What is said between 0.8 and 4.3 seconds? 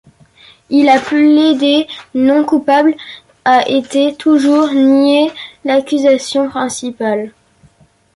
a plaidé non-coupable a été